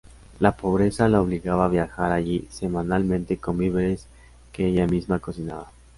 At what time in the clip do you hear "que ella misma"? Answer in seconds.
4.51-5.19